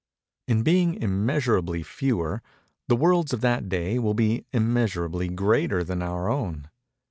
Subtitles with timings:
[0.47, 2.41] In being immeasurably fewer,
[2.87, 6.69] the worlds of that day will be immeasurably greater than our own.